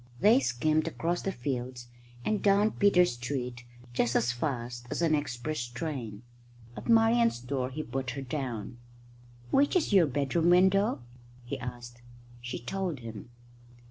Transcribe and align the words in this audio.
They 0.19 0.39
skimmed 0.39 0.87
across 0.87 1.21
the 1.21 1.31
fields 1.31 1.87
and 2.25 2.41
down 2.41 2.71
Peter 2.71 3.05
Street 3.05 3.65
just 3.93 4.15
as 4.15 4.31
fast 4.31 4.87
as 4.89 5.03
an 5.03 5.13
express 5.13 5.65
train. 5.65 6.23
At 6.75 6.89
Marian's 6.89 7.39
door 7.39 7.69
he 7.69 7.83
put 7.83 8.09
her 8.17 8.23
down. 8.23 8.79
"Which 9.51 9.75
is 9.75 9.93
your 9.93 10.07
bedroom 10.07 10.49
window?" 10.49 11.03
he 11.45 11.59
asked. 11.59 12.01
She 12.41 12.57
told 12.57 13.01
him. 13.01 13.29